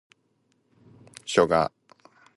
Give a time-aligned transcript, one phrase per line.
[1.27, 1.71] ショウガ